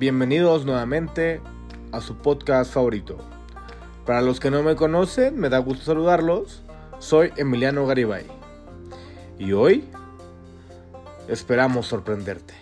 [0.00, 1.42] Bienvenidos nuevamente
[1.92, 3.18] a su podcast favorito.
[4.06, 6.62] Para los que no me conocen, me da gusto saludarlos.
[7.00, 8.24] Soy Emiliano Garibay.
[9.38, 9.84] Y hoy
[11.28, 12.54] esperamos sorprenderte.